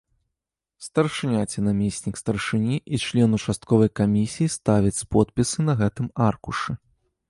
[0.85, 6.71] Старшыня ці намеснік старшыні і член участковай камісіі ставяць подпісы на гэтым аркушы.